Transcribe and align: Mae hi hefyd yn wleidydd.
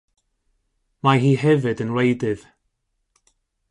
Mae 1.07 1.21
hi 1.25 1.33
hefyd 1.43 1.85
yn 1.87 1.95
wleidydd. 1.99 2.47